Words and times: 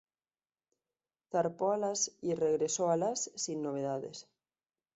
Zarpó 1.31 1.73
a 1.73 1.77
las 1.77 2.11
y 2.21 2.33
regresó 2.33 2.89
a 2.89 2.97
las 2.97 3.29
sin 3.35 3.61
novedades. 3.61 4.27